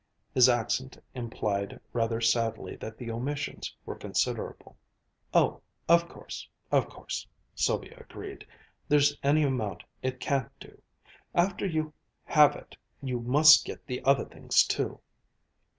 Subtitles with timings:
[0.33, 4.75] His accent implied rather sadly that the omissions were considerable.
[5.31, 8.47] "Oh, of course, of course," Sylvia agreed.
[8.87, 10.81] "There's any amount it can't do.
[11.35, 11.93] After you
[12.25, 14.99] have it, you must get the other things too."